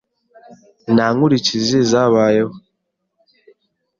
[0.93, 2.53] Nta nkurikizi zabayeho.